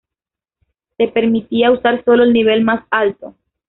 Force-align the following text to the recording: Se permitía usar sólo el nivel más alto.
Se 0.97 1.09
permitía 1.09 1.69
usar 1.69 2.03
sólo 2.05 2.23
el 2.23 2.33
nivel 2.33 2.63
más 2.63 2.83
alto. 2.89 3.35